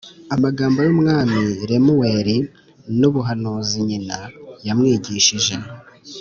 amagambo 0.35 0.77
y’umwami 0.85 1.43
lemuweli 1.69 2.37
n’ubuhanuzi 2.99 3.77
nyina 3.87 4.17
yamwigishije: 4.67 5.55